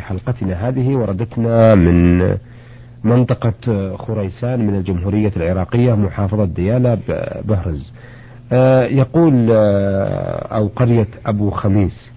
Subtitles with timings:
[0.00, 2.18] حلقتنا هذه وردتنا من
[3.04, 6.98] منطقة خريسان من الجمهورية العراقية محافظة ديالى
[7.44, 7.92] بهرز
[8.52, 12.10] آه، يقول آه، أو قرية أبو خميس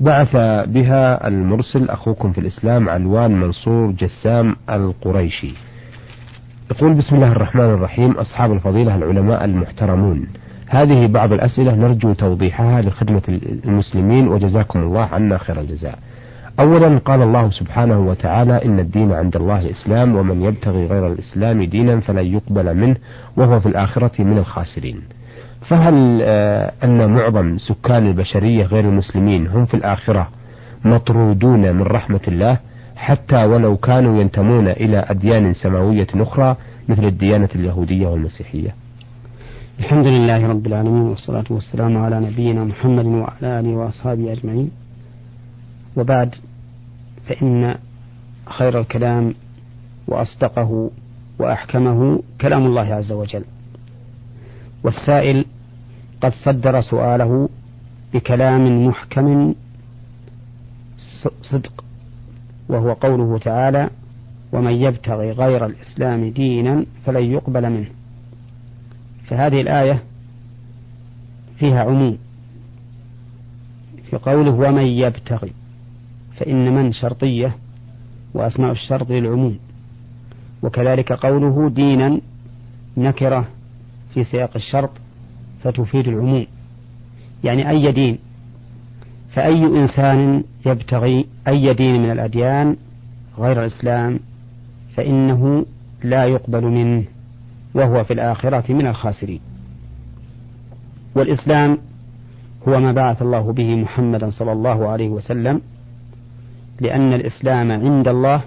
[0.00, 0.36] بعث
[0.68, 5.54] بها المرسل أخوكم في الإسلام علوان منصور جسام القريشي.
[6.70, 10.26] يقول بسم الله الرحمن الرحيم أصحاب الفضيلة العلماء المحترمون.
[10.66, 13.22] هذه بعض الأسئلة نرجو توضيحها لخدمة
[13.64, 15.98] المسلمين وجزاكم الله عنا خير الجزاء.
[16.60, 22.00] أولا قال الله سبحانه وتعالى إن الدين عند الله الإسلام ومن يبتغي غير الإسلام دينا
[22.00, 22.96] فلن يقبل منه
[23.36, 25.00] وهو في الآخرة من الخاسرين.
[25.68, 30.28] فهل آه، أن معظم سكان البشرية غير المسلمين هم في الآخرة
[30.84, 32.58] مطرودون من رحمة الله
[32.96, 36.56] حتى ولو كانوا ينتمون إلى أديان سماوية أخرى
[36.88, 38.74] مثل الديانة اليهودية والمسيحية؟
[39.78, 44.70] الحمد لله رب العالمين والصلاة والسلام على نبينا محمد وعلى آله وأصحابه أجمعين.
[45.96, 46.34] وبعد
[47.28, 47.74] فإن
[48.46, 49.34] خير الكلام
[50.08, 50.90] وأصدقه
[51.38, 53.44] وأحكمه كلام الله عز وجل.
[54.84, 55.44] والسائل
[56.20, 57.48] قد صدر سؤاله
[58.14, 59.54] بكلام محكم
[61.42, 61.84] صدق
[62.68, 63.90] وهو قوله تعالى
[64.52, 67.88] ومن يبتغي غير الإسلام دينا فلن يقبل منه.
[69.26, 70.02] فهذه الآية
[71.58, 72.18] فيها عموم
[74.10, 75.52] في قوله ومن يبتغي
[76.38, 77.56] فإن من شرطية
[78.34, 79.58] وأسماء الشرط للعموم.
[80.62, 82.20] وكذلك قوله دينا
[82.96, 83.48] نكرة
[84.14, 84.90] في سياق الشرط
[85.62, 86.46] فتفيد العموم.
[87.44, 88.18] يعني أي دين
[89.34, 92.76] فأي إنسان يبتغي أي دين من الأديان
[93.38, 94.20] غير الإسلام
[94.96, 95.66] فإنه
[96.04, 97.04] لا يقبل منه
[97.74, 99.40] وهو في الآخرة من الخاسرين.
[101.14, 101.78] والإسلام
[102.68, 105.60] هو ما بعث الله به محمدا صلى الله عليه وسلم
[106.80, 108.40] لأن الإسلام عند الله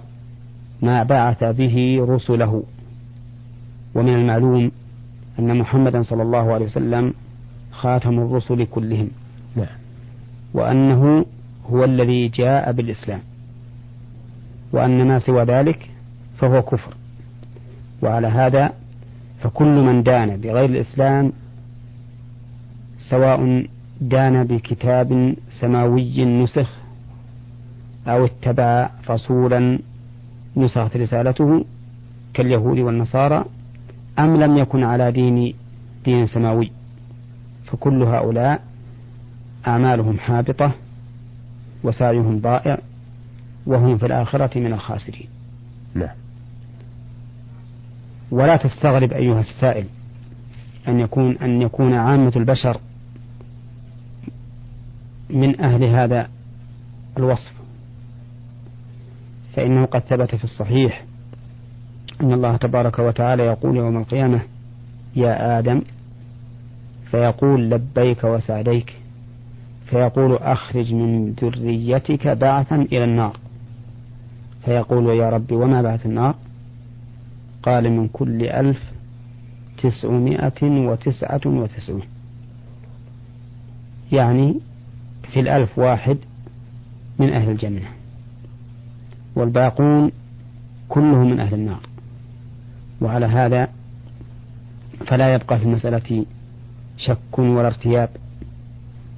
[0.82, 2.64] ما بعث به رسله.
[3.96, 4.72] ومن المعلوم
[5.40, 7.14] أن محمدا صلى الله عليه وسلم
[7.72, 9.10] خاتم الرسل كلهم.
[9.56, 9.78] نعم.
[10.54, 11.26] وأنه
[11.70, 13.20] هو الذي جاء بالإسلام.
[14.72, 15.90] وأن ما سوى ذلك
[16.38, 16.94] فهو كفر.
[18.02, 18.74] وعلى هذا
[19.42, 21.32] فكل من دان بغير الإسلام
[23.10, 23.66] سواء
[24.02, 26.79] دان بكتاب سماوي نسخ
[28.08, 29.80] أو اتبع رسولا
[30.58, 31.66] نسخت رسالته
[32.34, 33.46] كاليهود والنصارى
[34.20, 35.54] أم لم يكن على دين
[36.06, 36.72] دين سماوي؟
[37.66, 38.62] فكل هؤلاء
[39.68, 40.72] أعمالهم حابطة
[41.84, 42.78] وسعيهم ضائع
[43.66, 45.28] وهم في الآخرة من الخاسرين.
[45.94, 46.16] نعم.
[48.32, 49.86] ولا تستغرب أيها السائل
[50.88, 52.80] أن يكون أن يكون عامة البشر
[55.30, 56.30] من أهل هذا
[57.18, 57.59] الوصف.
[59.60, 61.04] فإنه قد ثبت في الصحيح
[62.22, 64.42] أن الله تبارك وتعالى يقول يوم القيامة
[65.16, 65.82] يا آدم
[67.12, 68.96] فيقول لبيك وسعديك
[69.86, 73.38] فيقول أخرج من ذريتك بعثا إلى النار
[74.66, 76.36] فيقول يا ربي وما بعث النار؟
[77.64, 78.84] قال من كل ألف
[79.84, 82.04] تسعمائة وتسعة وتسعون.
[84.12, 84.56] يعني
[85.32, 86.18] في الألف واحد
[87.20, 87.99] من أهل الجنة.
[89.36, 90.12] والباقون
[90.90, 91.80] كلهم من أهل النار.
[93.02, 93.68] وعلى هذا
[95.08, 96.26] فلا يبقى في المسألة
[96.98, 98.10] شك ولا ارتياب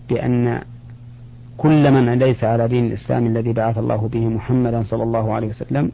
[0.09, 0.61] بأن
[1.57, 5.91] كل من ليس على دين الإسلام الذي بعث الله به محمدا صلى الله عليه وسلم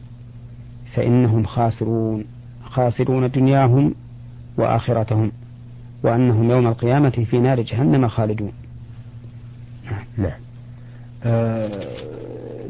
[0.94, 2.24] فإنهم خاسرون.
[2.64, 3.94] خاسرون دنياهم
[4.58, 5.32] وآخرتهم
[6.02, 8.52] وأنهم يوم القيامة في نار جهنم خالدون.
[10.18, 10.40] نعم.
[11.24, 12.17] آه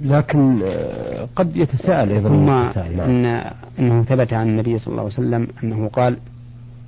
[0.03, 3.01] لكن آه قد يتساءل أيضا ثم نعم.
[3.01, 6.17] إن أنه ثبت عن النبي صلى الله عليه وسلم أنه قال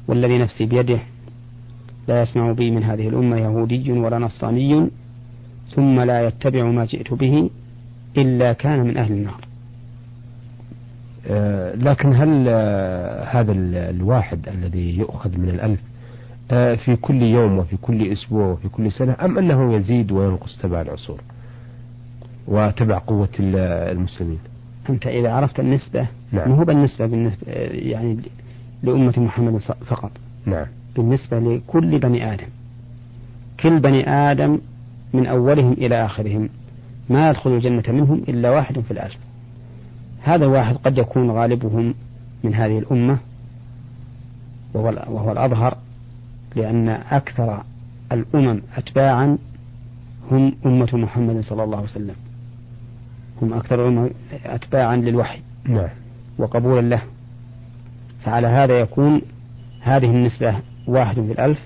[0.09, 0.99] والذي نفسي بيده
[2.09, 4.91] لا يسمع بي من هذه الأمة يهودي ولا نصراني
[5.75, 7.51] ثم لا يتبع ما جئت به
[8.17, 9.47] إلا كان من أهل النار.
[11.27, 13.53] آه لكن هل آه هذا
[13.91, 15.81] الواحد الذي يؤخذ من الألف
[16.51, 20.81] آه في كل يوم وفي كل أسبوع وفي كل سنة أم أنه يزيد وينقص تبع
[20.81, 21.21] العصور؟
[22.49, 24.39] وتبع قوة المسلمين.
[24.91, 26.53] أنت إذا عرفت النسبة نعم.
[26.53, 28.17] هو بالنسبة بالنسبة يعني
[28.83, 30.11] لأمة محمد فقط.
[30.47, 30.67] نعم.
[30.97, 32.49] بالنسبة لكل بني آدم.
[33.61, 34.59] كل بني آدم
[35.15, 36.49] من أولهم إلى آخرهم
[37.09, 39.19] ما يدخل الجنة منهم إلا واحد في الألف
[40.23, 41.95] هذا واحد قد يكون غالبهم
[42.45, 43.19] من هذه الأمة
[44.75, 45.77] وهو, وهو الأظهر
[46.57, 47.63] لأن أكثر
[48.13, 49.39] الأمم أتباعا
[50.31, 52.15] هم أمة محمد صلى الله عليه وسلم.
[53.43, 54.11] هم أكثر
[54.45, 55.89] أتباعا للوحي نعم.
[56.39, 57.03] وقبولا له.
[58.25, 59.23] فعلى هذا يكون
[59.81, 60.55] هذه النسبة
[60.87, 61.59] واحد في الألف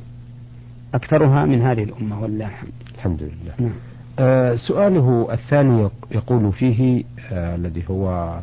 [0.95, 2.73] أكثرها من هذه الأمة ولله الحمد.
[2.95, 3.55] الحمد لله.
[3.59, 3.73] نعم.
[4.19, 8.35] آه سؤاله الثاني يقول فيه آه الذي هو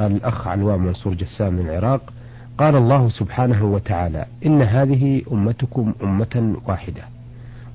[0.00, 2.12] الأخ علوان منصور جسام من العراق
[2.58, 7.02] قال الله سبحانه وتعالى إن هذه أمتكم أمة واحدة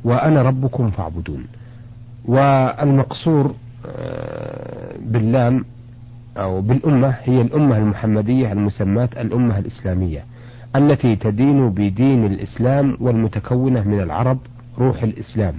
[0.03, 1.45] وأنا ربكم فاعبدون.
[2.25, 3.53] والمقصور
[4.99, 5.65] باللام
[6.37, 10.23] أو بالأمة هي الأمة المحمدية المسماة الأمة الإسلامية
[10.75, 14.37] التي تدين بدين الإسلام والمتكونة من العرب
[14.79, 15.53] روح الإسلام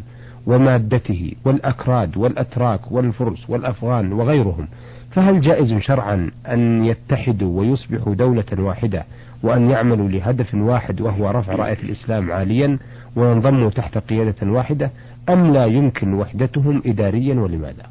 [0.46, 4.68] ومادته والأكراد والأتراك والفرس والأفغان وغيرهم.
[5.10, 9.04] فهل جائز شرعا أن يتحدوا ويصبحوا دولة واحدة
[9.42, 12.78] وأن يعملوا لهدف واحد وهو رفع رأية الإسلام عاليا
[13.16, 14.90] وينضموا تحت قيادة واحدة
[15.28, 17.86] أم لا يمكن وحدتهم إداريا ولماذا؟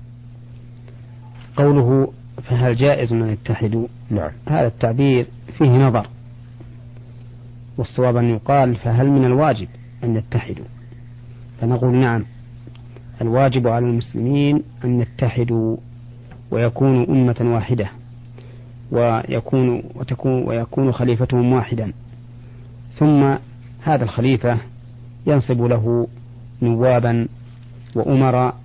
[1.55, 2.13] قوله
[2.43, 4.31] فهل جائز أن يتحدوا نعم.
[4.47, 5.27] هذا التعبير
[5.57, 6.07] فيه نظر.
[7.77, 9.67] والصواب أن يقال فهل من الواجب
[10.03, 10.65] أن يتحدوا
[11.61, 12.25] فنقول نعم.
[13.21, 15.77] الواجب على المسلمين أن يتحدوا
[16.51, 17.89] ويكونوا أمة واحدة
[18.91, 21.93] ويكون وتكون ويكون خليفتهم واحدا.
[22.99, 23.35] ثم
[23.83, 24.57] هذا الخليفة
[25.27, 26.07] ينصب له
[26.61, 27.27] نوابا
[27.95, 28.55] وأمراء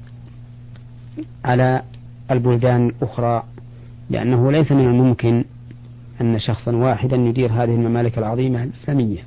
[1.44, 1.82] على
[2.30, 3.42] البلدان الأخرى
[4.10, 5.44] لأنه ليس من الممكن
[6.20, 9.20] أن شخصا واحدا يدير هذه الممالك العظيمة الإسلامية.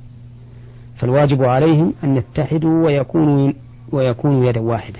[0.96, 3.52] فالواجب عليهم أن يتحدوا ويكونوا
[3.92, 4.98] ويكونوا يدا واحدة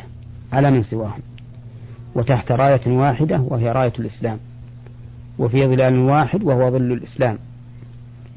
[0.53, 1.21] على من سواهم.
[2.15, 4.39] وتحت راية واحدة وهي راية الإسلام.
[5.39, 7.39] وفي ظلال واحد وهو ظل الإسلام.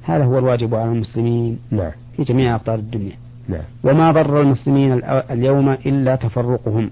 [0.03, 1.91] هذا هو الواجب على المسلمين نعم.
[2.17, 3.15] في جميع أقطار الدنيا.
[3.49, 3.61] نعم.
[3.83, 6.89] وما ضر المسلمين اليوم إلا تفرقهم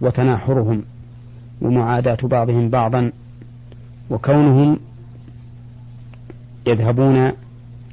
[0.00, 0.82] وتناحرهم.
[1.62, 3.12] ومعاداة بعضهم بعضا
[4.10, 4.78] وكونهم
[6.66, 7.32] يذهبون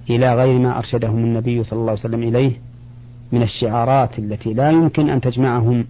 [0.10, 2.52] إلى غير ما أرشدهم النبي صلى الله عليه وسلم إليه
[3.32, 5.86] من الشعارات التي لا يمكن أن تجمعهم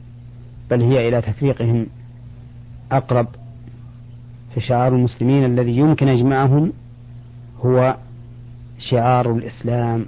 [0.70, 1.86] بل هي إلى تفريقهم
[2.92, 3.28] أقرب.
[4.56, 6.74] فشعار المسلمين الذي يمكن يجمعهم
[7.66, 7.96] هو
[8.80, 10.06] شعار الإسلام.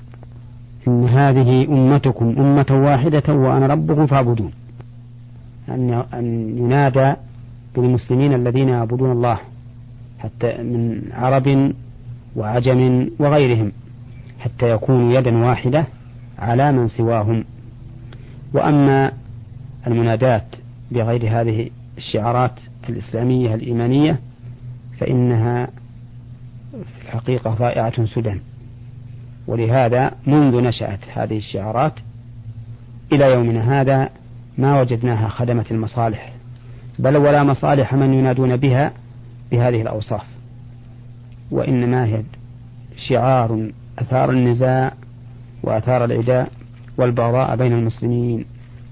[0.88, 4.52] إن هذه أمتكم أمة واحدة وأنا ربكم فاعبدون.
[5.70, 7.14] أن أن ينادى
[7.76, 9.40] بالمسلمين الذين يعبدون الله
[10.20, 11.74] حتى من عرب
[12.36, 13.72] وعجم وغيرهم
[14.40, 15.86] حتى يكونوا يدا واحدة
[16.40, 17.46] على من سواهم.
[18.54, 19.12] وأما
[19.88, 20.56] المنادات
[20.92, 24.20] بغير هذه الشعارات الإسلامية الإيمانية
[25.00, 25.66] فإنها
[26.72, 28.40] في الحقيقة ضائعة سدى.
[29.48, 31.94] ولهذا منذ نشأت هذه الشعارات
[33.12, 34.10] إلى يومنا هذا
[34.58, 36.39] ما وجدناها خدمت المصالح.
[37.00, 38.92] بل ولا مصالح من ينادون بها
[39.52, 40.24] بهذه الأوصاف.
[41.52, 42.24] وإنما هي
[43.08, 43.70] شعار
[44.00, 44.94] أثار النزاع
[45.64, 46.52] وأثار العداء
[46.98, 48.46] والبغضاء بين المسلمين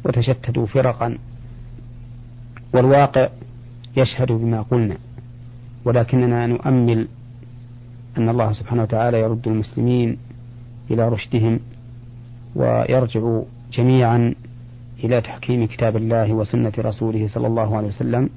[0.06, 1.18] وتشتتوا فرقا.
[2.74, 3.30] والواقع
[3.98, 4.98] يشهد بما قلنا.
[5.86, 7.07] ولكننا نؤمل
[8.18, 10.18] أن الله سبحانه وتعالى يرد المسلمين
[10.92, 11.60] إلى رشدهم
[12.56, 13.42] ويرجع
[13.74, 14.36] جميعا
[15.04, 18.30] إلى تحكيم كتاب الله وسنة رسوله صلى الله عليه وسلم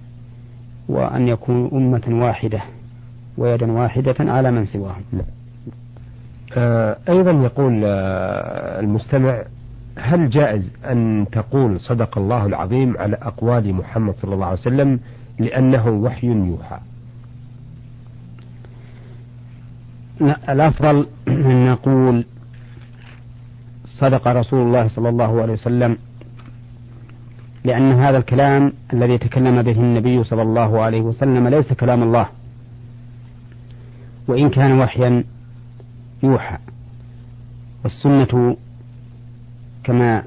[0.89, 2.61] وأن يكونوا أمة واحدة
[3.39, 5.03] ويدا واحدة على من سواهم.
[6.57, 9.43] آه أيضا يقول آه المستمع
[9.97, 15.01] هل جائز أن تقول صدق الله العظيم على أقوال محمد صلى الله عليه وسلم
[15.39, 16.79] لأنه وحي يوحى؟
[20.49, 22.25] الأفضل أن نقول
[23.85, 25.97] صدق رسول الله صلى الله عليه وسلم
[27.65, 32.27] لأن هذا الكلام الذي تكلم به النبي صلى الله عليه وسلم ليس كلام الله.
[34.29, 35.25] وإن كان وحيا
[36.23, 36.59] يوحى.
[37.85, 38.57] والسنة
[39.85, 40.23] كما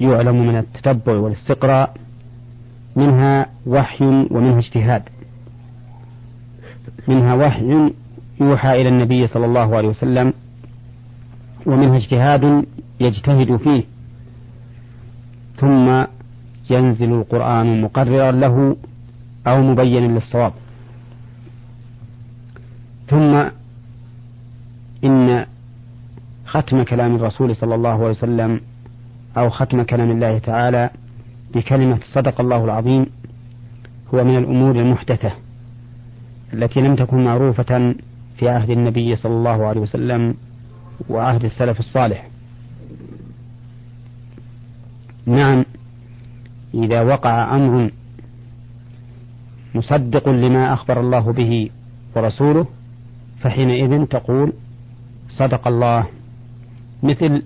[0.00, 1.94] يعلم من التتبع والاستقراء
[2.96, 5.02] منها وحي ومنها اجتهاد.
[7.08, 7.92] منها وحي
[8.40, 10.32] يوحى إلى النبي صلى الله عليه وسلم
[11.66, 12.66] ومنها اجتهاد
[13.00, 13.84] يجتهد فيه.
[16.70, 18.76] ينزل القرآن مقررا له
[19.46, 20.52] أو مبينا للصواب.
[23.08, 23.44] ثم
[25.04, 25.46] إن
[26.46, 28.60] ختم كلام الرسول صلى الله عليه وسلم
[29.36, 30.90] أو ختم كلام الله تعالى
[31.54, 33.06] بكلمة صدق الله العظيم
[34.14, 35.32] هو من الأمور المحدثة
[36.52, 37.94] التي لم تكن معروفة
[38.38, 40.34] في عهد النبي صلى الله عليه وسلم
[41.08, 42.28] وعهد السلف الصالح.
[45.26, 45.64] نعم.
[46.78, 47.90] إذا وقع أمر
[49.74, 51.70] مصدق لما أخبر الله به
[52.16, 52.66] ورسوله
[53.40, 54.52] فحينئذ تقول
[55.28, 56.06] صدق الله.
[57.02, 57.42] مثل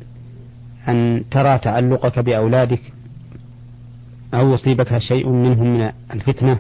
[0.89, 2.81] أن ترى تعلقك بأولادك
[4.35, 6.59] أو يصيبك شيء منهم من الفتنة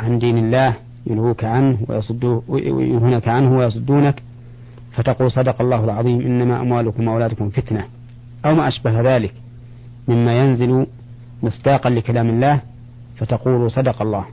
[0.00, 0.74] عن دين الله
[1.06, 1.78] ينهوك عنه
[2.48, 4.22] وينهونك عنه ويصدونك
[4.92, 7.84] فتقول صدق الله العظيم إنما أموالكم وأولادكم فتنة.
[8.44, 9.34] أو ما أشبه ذلك
[10.08, 10.86] مما ينزل
[11.42, 12.60] مصداقا لكلام الله
[13.16, 14.24] فتقول صدق الله.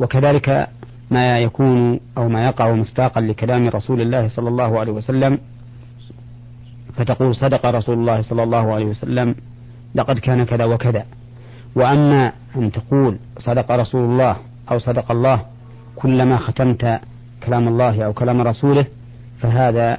[0.00, 0.68] وكذلك
[1.10, 5.38] ما يكون أو ما يقع مصداقا لكلام رسول الله صلى الله عليه وسلم
[6.96, 9.34] فتقول صدق رسول الله صلى الله عليه وسلم
[9.94, 11.04] لقد كان كذا وكذا.
[11.74, 14.36] وأما أن تقول صدق رسول الله
[14.70, 15.42] أو صدق الله
[15.96, 17.00] كلما ختمت
[17.46, 18.86] كلام الله أو كلام رسوله
[19.40, 19.98] فهذا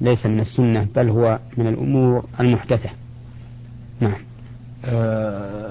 [0.00, 2.90] ليس من السنة بل هو من الأمور المحدثة.
[4.00, 4.29] نعم.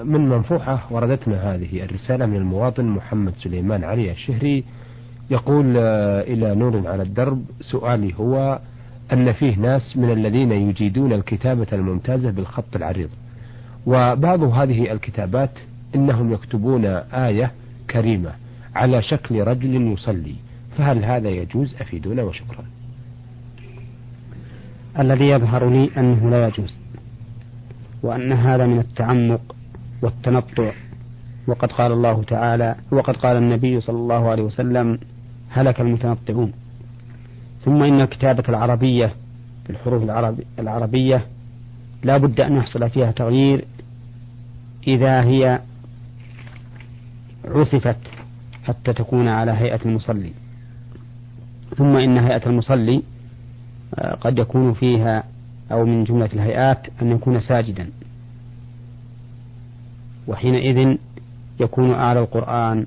[0.04, 4.64] من منفوحة وردتنا هذه الرسالة من المواطن محمد سليمان علي الشهري
[5.30, 7.44] يقول آه، إلى نور على الدرب.
[7.60, 8.58] سؤالي هو
[9.12, 13.08] أن فيه ناس من الذين يجيدون الكتابة الممتازة بالخط العريض.
[13.86, 15.58] وبعض هذه الكتابات
[15.94, 17.52] إنهم يكتبون آية
[17.90, 18.32] كريمة
[18.74, 20.34] على شكل رجل يصلي.
[20.78, 22.64] فهل هذا يجوز؟ أفيدونا وشكرا.
[24.98, 26.79] الذي يظهر لي أنه لا يجوز.
[28.02, 29.40] وأن هذا من التعمق
[30.02, 30.72] والتنطع.
[31.46, 34.98] وقد قال الله تعالى وقد قال النبي صلى الله عليه وسلم
[35.50, 36.52] هلك المتنطعون.
[37.64, 39.14] ثم إن الكتابة العربية
[39.66, 41.26] بالحروف العربي العربية
[42.02, 43.64] لا بد أن يحصل فيها تغيير
[44.86, 45.60] إذا هي
[47.44, 47.96] عصفت
[48.64, 50.32] حتى تكون على هيئة المصلي.
[51.76, 53.02] ثم إن هيئة المصلي
[53.94, 55.24] آه، قد يكون فيها
[55.72, 57.90] أو من جملة الهيئات أن يكون ساجدا.
[60.28, 60.96] وحينئذ
[61.60, 62.86] يكون أعلى القرآن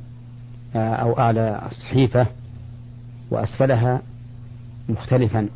[0.76, 2.28] آه، أو أعلى الصحيفة
[3.32, 4.02] وأسفلها
[4.90, 5.48] مختلفا.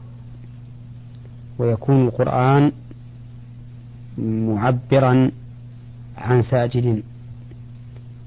[1.60, 2.72] ويكون القرآن
[4.18, 5.32] معبرا
[6.18, 7.04] عن ساجد.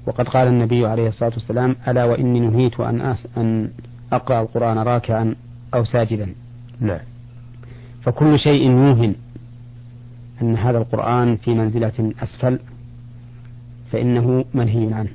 [0.05, 3.71] وقد قال النبي عليه الصلاة والسلام ألا وإني نهيت أن, أن
[4.13, 5.35] أقرأ القرآن راكعا
[5.73, 6.33] أو ساجدا.
[6.79, 7.10] نعم.
[8.01, 9.15] فكل شيء يوهن
[10.41, 12.59] أن هذا القرآن في منزلة أسفل
[13.91, 15.09] فإنه منهي عنه.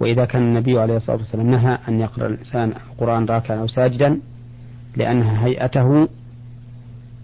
[0.00, 4.20] وإذا كان النبي عليه الصلاة والسلام نهى أن يقرأ الإنسان القرآن راكعا أو ساجدا
[4.96, 6.08] لأنها هيئته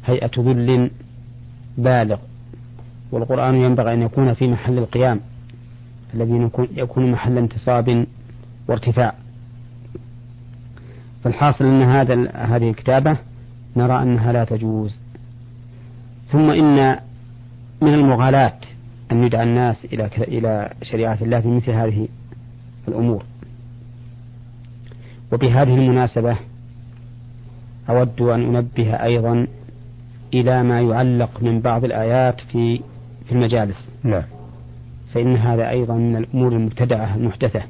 [0.04, 0.90] هيئة ذل
[1.78, 2.18] بالغ
[3.12, 5.20] والقرآن ينبغي أن يكون في محل القيام
[6.14, 8.06] الذي يكون محل انتصاب
[8.68, 9.14] وارتفاع.
[11.24, 13.16] فالحاصل أن هذا هذه الكتابة
[13.76, 14.98] نرى أنها لا تجوز.
[16.28, 16.98] ثم إن
[17.82, 18.58] من المغالاة
[19.12, 22.08] أن يدعى الناس إلى إلى شريعة الله في مثل هذه
[22.88, 23.24] الأمور.
[25.32, 26.36] وبهذه المناسبة
[27.88, 29.46] أود أن أنبه أيضا
[30.34, 32.80] إلى ما يعلق من بعض الآيات في
[33.26, 33.88] في المجالس.
[34.02, 34.22] نعم.
[35.14, 37.62] فإن هذا أيضا من الأمور المبتدعة المحدثة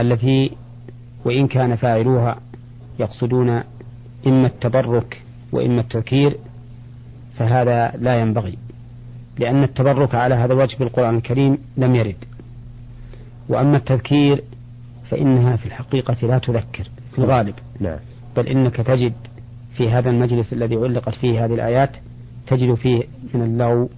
[0.00, 0.50] التي
[1.24, 2.36] وإن كان فاعلوها
[2.98, 3.62] يقصدون
[4.26, 5.22] إما التبرك
[5.52, 6.36] وإما التذكير
[7.38, 8.58] فهذا لا ينبغي
[9.38, 12.24] لأن التبرك على هذا الوجه بالقرآن الكريم لم يرد
[13.48, 14.42] وأما التذكير
[15.10, 17.98] فإنها في الحقيقة لا تذكر في الغالب نعم.
[18.36, 19.12] بل إنك تجد
[19.76, 21.90] في هذا المجلس الذي علقت فيه هذه الآيات
[22.46, 23.02] تجد فيه
[23.34, 23.88] من اللغو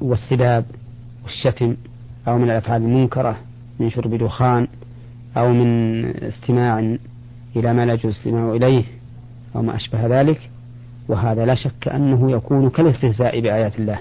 [0.00, 0.64] والسباب
[1.24, 1.76] والشتم
[2.28, 3.36] أو من الأفعال المنكرة
[3.80, 4.68] من شرب دخان
[5.36, 6.96] أو من استماع
[7.56, 8.84] إلى ما لا يجوز الاستماع إليه
[9.56, 10.50] أو ما أشبه ذلك
[11.08, 13.98] وهذا لا شك أنه يكون كالاستهزاء بآيات الله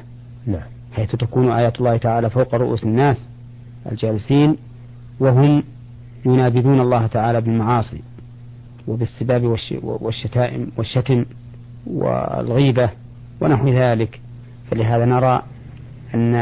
[0.47, 0.61] نعم.
[0.93, 3.25] حيث تكون آيات الله تعالى فوق رؤوس الناس
[3.91, 4.55] الجالسين
[5.19, 5.63] وهم
[6.25, 8.01] ينابذون الله تعالى بالمعاصي
[8.87, 11.25] وبالسباب والشتائم والشتم
[11.87, 12.89] والغيبة
[13.41, 14.19] ونحو ذلك
[14.71, 15.41] فلهذا نرى
[16.15, 16.35] أن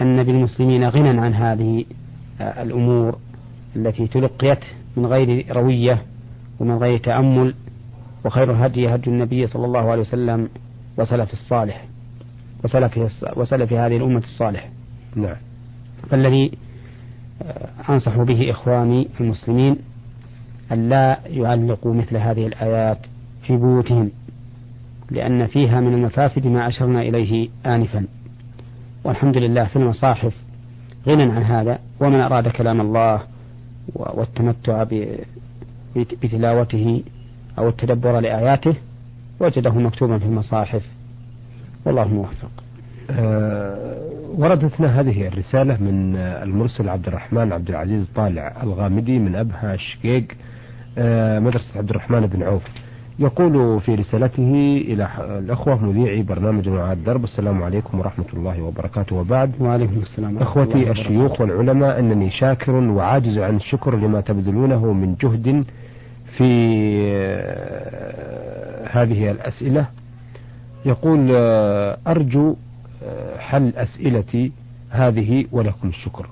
[0.00, 1.84] أن بالمسلمين غنى عن هذه
[2.40, 3.18] الأمور
[3.76, 4.64] التي تلقيت
[4.96, 6.02] من غير روية
[6.60, 7.54] ومن غير تأمل
[8.24, 10.48] وخير الهدي هدي النبي صلى الله عليه وسلم
[10.96, 11.84] وسلف الصالح
[12.64, 12.98] وسلف
[13.36, 14.68] وسلف هذه الأمة الصالح
[15.16, 15.36] نعم.
[16.10, 16.50] فالذي
[17.90, 19.76] أنصح به إخواني المسلمين
[20.72, 22.98] أن لا يعلقوا مثل هذه الآيات
[23.42, 24.10] في بيوتهم
[25.10, 28.06] لأن فيها من المفاسد ما أشرنا إليه آنفا.
[29.04, 30.32] والحمد لله في المصاحف
[31.06, 33.22] غنى عن هذا ومن أراد كلام الله
[33.94, 34.84] والتمتع
[35.96, 37.02] بتلاوته
[37.58, 38.74] أو التدبر لآياته
[39.40, 40.82] وجده مكتوبا في المصاحف.
[41.84, 42.50] والله موفق.
[43.10, 44.00] أه
[44.36, 50.24] وردتنا هذه الرسالة من المرسل عبد الرحمن عبد العزيز طالع الغامدي من أبها شقيق
[50.98, 52.62] آه، مدرسة عبد الرحمن بن عوف.
[53.20, 55.08] يقول في رسالته إلى
[55.38, 59.16] الأخوة مذيعي برنامج نوع الدرب السلام عليكم ورحمة الله وبركاته.
[59.16, 65.64] وبعد وعليكم السلام أخوتي الشيوخ والعلماء أنني شاكر وعاجز عن الشكر لما تبذلونه من جهد
[66.36, 66.50] في
[67.12, 69.86] آه، هذه الأسئلة.
[70.84, 72.56] يقول آه، أرجو
[73.38, 74.52] حل أسئلتي
[74.90, 76.26] هذه ولكم الشكر.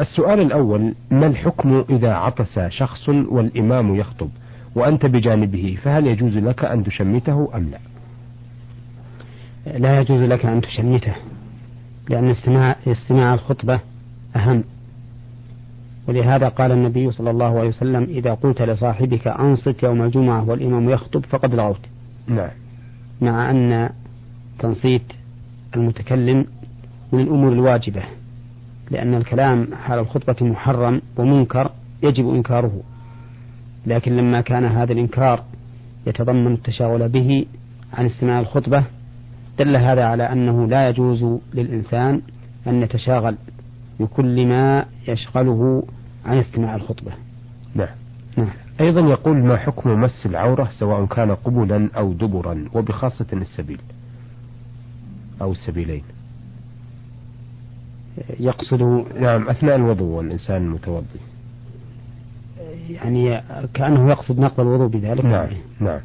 [0.00, 4.28] السؤال الأول ما الحكم إذا عطس شخص والإمام يخطب؟
[4.74, 7.78] وأنت بجانبه فهل يجوز لك أن تشمته أم لا؟
[9.78, 11.14] لا يجوز لك أن تشمته
[12.08, 13.80] لأن استماع, استماع الخطبة
[14.36, 14.64] أهم.
[16.08, 21.24] ولهذا قال النبي صلى الله عليه وسلم إذا قلت لصاحبك أنصت يوم الجمعة والإمام يخطب
[21.24, 21.80] فقد لغوت.
[22.26, 22.50] نعم.
[23.20, 23.90] مع أن
[24.58, 25.12] تنصيت
[25.76, 26.46] المتكلم
[27.12, 28.02] من الأمور الواجبة
[28.90, 31.70] لأن الكلام حال الخطبة محرم ومنكر
[32.02, 32.80] يجب إنكاره.
[33.88, 35.44] لكن لما كان هذا الإنكار
[36.06, 37.46] يتضمن التشاغل به
[37.92, 38.84] عن استماع الخطبة
[39.58, 42.20] دل هذا على أنه لا يجوز للإنسان
[42.66, 43.36] أن يتشاغل
[44.00, 45.82] بكل ما يشغله
[46.26, 47.12] عن استماع الخطبة.
[47.74, 47.88] نعم.
[48.36, 48.48] نعم.
[48.80, 53.80] أيضا يقول ما حكم مس العورة سواء كان قبلا أو دبرا وبخاصة السبيل
[55.42, 56.02] أو السبيلين؟
[58.40, 58.82] يقصد
[59.20, 61.20] نعم أثناء الوضوء والإنسان المتوضي
[62.88, 63.42] يعني
[63.74, 65.24] كأنه يقصد نقض الوضوء بذلك.
[65.24, 65.48] نعم
[65.80, 66.00] نعم.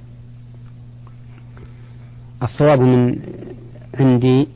[2.44, 3.20] الصواب من
[4.00, 4.48] عندي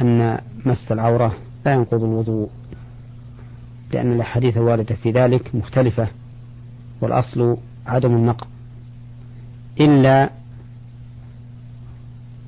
[0.00, 2.50] أن مس العورة لا ينقض الوضوء
[3.92, 6.08] لأن الأحاديث الواردة في ذلك مختلفة
[7.00, 7.56] والأصل
[7.86, 8.46] عدم النقض.
[9.80, 10.30] إلا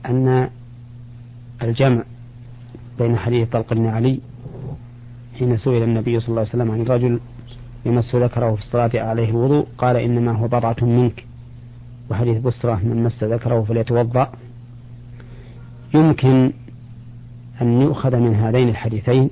[0.07, 0.51] أن
[1.63, 2.03] الجمع
[2.99, 4.21] بين حديث طلق بن علي
[5.39, 7.21] حين سئل النبي صلى الله عليه وسلم عن الرجل
[7.87, 11.27] يمس ذكره في الصلاة عليه الوضوء قال إنما هو بضعة منك.
[12.11, 14.33] وحديث بسرة من مس ذكره فليتوضأ.
[15.95, 16.53] يمكن
[17.63, 19.31] أن يؤخذ من هذين الحديثين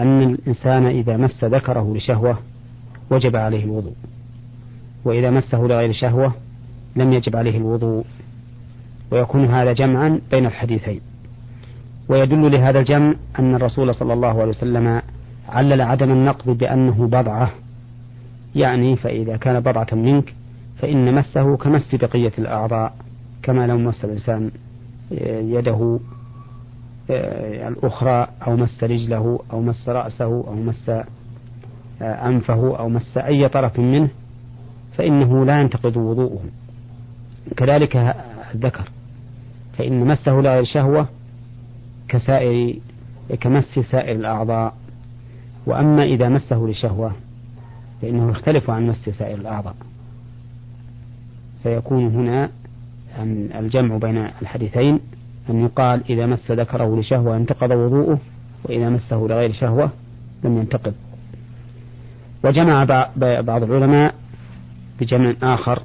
[0.00, 2.38] أن الإنسان إذا مس ذكره لشهوة
[3.10, 3.94] وجب عليه الوضوء.
[5.04, 6.34] وإذا مسه لغير شهوة
[6.96, 8.04] لم يجب عليه الوضوء.
[9.10, 11.00] ويكون هذا جمعا بين الحديثين.
[12.08, 15.02] ويدل لهذا الجمع أن الرسول صلى الله عليه وسلم
[15.50, 17.50] علل عدم النقض بأنه بضعة.
[18.54, 20.34] يعني فإذا كان بضعة منك
[20.78, 22.94] فإن مسه كمس بقية الأعضاء
[23.42, 24.50] كما لو مس الإنسان
[25.40, 26.00] يده
[27.10, 31.06] آه، الأخرى أو مس رجله أو مس رأسه أو مس آه،
[32.02, 34.08] أنفه أو مس أي طرف منه
[34.96, 36.40] فإنه لا ينتقض وضوءه.
[37.56, 38.16] كذلك
[38.54, 38.90] الذكر.
[39.78, 41.08] فإن مسه لا شهوة
[42.08, 42.78] كسائر
[43.40, 44.74] كمس سائر الأعضاء.
[45.66, 47.12] وأما إذا مسه لشهوة
[48.02, 49.74] فإنه يختلف عن مس سائر الأعضاء.
[51.62, 52.50] فيكون هنا
[53.58, 55.00] الجمع بين الحديثين
[55.50, 58.18] أن يقال إذا مس ذكره لشهوة انتقض وضوءه
[58.64, 59.90] وإذا مسه لغير شهوة
[60.44, 60.94] لم ينتقض.
[62.44, 62.84] وجمع
[63.16, 64.14] بعض العلماء
[65.00, 65.82] بجمع آخر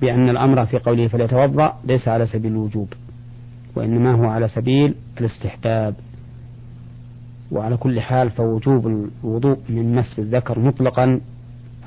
[0.00, 2.92] بأن الأمر في قوله فليتوضأ ليس على سبيل الوجوب
[3.74, 5.94] وإنما هو على سبيل الاستحباب.
[7.52, 11.20] وعلى كل حال فوجوب الوضوء من مس الذكر مطلقا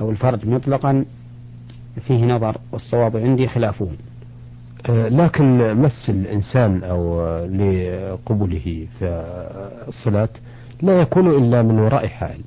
[0.02, 1.06] أو الفرج مطلقا
[2.08, 3.88] فيه نظر والصواب عندي خلافه.
[4.90, 9.06] أه، لكن مس الإنسان أو لقبله في
[9.88, 10.30] الصلاة
[10.82, 12.42] لا يكون إلا من وراء حائل.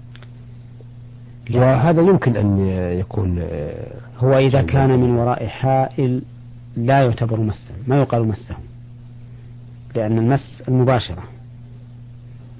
[1.54, 2.58] وهذا يمكن أن
[2.98, 6.22] يكون أه، هو إذا كان من وراء حائل
[6.76, 8.56] لا يعتبر مسا ما يقال مسه
[9.94, 11.22] لأن المس المباشرة.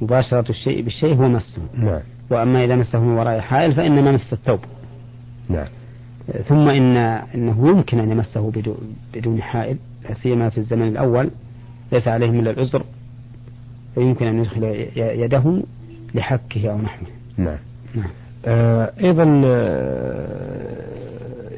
[0.00, 1.62] مباشرة الشيء بالشيء هو مسه.
[1.74, 2.00] نعم.
[2.30, 4.60] وأما إذا مسه من وراء حائل فإنما مس الثوب.
[5.48, 5.66] نعم.
[6.48, 6.96] ثم إن
[7.34, 8.52] إنه يمكن أن يمسه
[9.14, 9.76] بدون حائل
[10.08, 11.30] لا سيما في الزمن الأول
[11.92, 12.82] ليس عليهم إلا العذر
[13.94, 14.64] فيمكن أن يدخل
[14.96, 15.62] يده
[16.14, 17.08] لحكه أو نحوه.
[17.36, 17.58] نعم.
[17.94, 18.10] نعم.
[18.46, 21.00] آه أيضا آه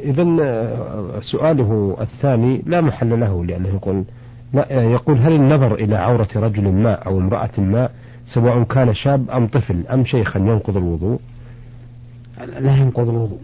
[0.02, 4.04] إذا آه سؤاله الثاني لا محل له لأنه يقول
[4.52, 7.88] لا يقول هل النظر إلى عورة رجل ما أو امرأة ما
[8.26, 11.20] سواء كان شاب أم طفل أم شيخا ينقض الوضوء.
[12.58, 13.38] لا ينقض الوضوء.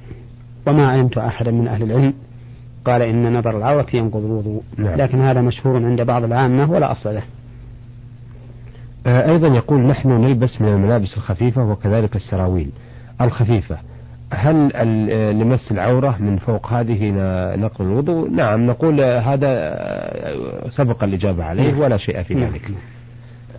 [0.67, 2.14] وما علمت أحدا من أهل العلم.
[2.85, 4.62] قال إن نظر العورة ينقض الوضوء.
[4.77, 4.95] نعم.
[4.95, 7.23] لكن هذا مشهور عند بعض العامة ولا أصل له.
[9.07, 12.71] آه، أيضا يقول نحن نلبس من الملابس الخفيفة وكذلك السراويل.
[13.21, 13.79] الخفيفة
[14.33, 14.71] هل
[15.41, 17.12] لمس العورة من فوق هذه
[17.57, 21.81] نقض الوضوء؟ نعم نقول هذا آه، سبق الإجابة عليه نعم.
[21.81, 22.53] ولا شيء في نعم.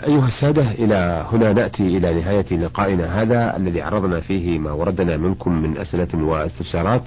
[0.08, 5.62] أيها السادة إلى هنا نأتي إلى نهاية لقائنا هذا الذي عرضنا فيه ما وردنا منكم
[5.62, 7.02] من أسئلة واستفسارات.